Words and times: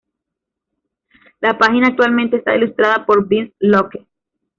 La 1.41 1.59
página 1.59 1.89
actualmente 1.89 2.37
está 2.37 2.55
ilustrada 2.55 3.05
por 3.05 3.27
Vince 3.27 3.53
Locke. 3.59 4.07